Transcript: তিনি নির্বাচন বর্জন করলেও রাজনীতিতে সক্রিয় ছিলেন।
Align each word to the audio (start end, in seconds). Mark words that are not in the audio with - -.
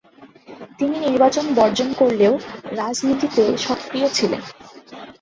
তিনি 0.79 0.95
নির্বাচন 0.99 1.45
বর্জন 1.55 1.89
করলেও 1.93 2.33
রাজনীতিতে 2.71 3.43
সক্রিয় 3.57 4.07
ছিলেন। 4.09 4.41